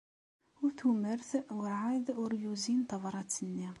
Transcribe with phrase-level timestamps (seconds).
[0.65, 3.69] Utumert werɛad ur yuzin tabṛat-nni.